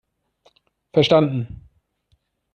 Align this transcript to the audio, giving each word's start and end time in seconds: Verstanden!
Verstanden! 0.93 1.63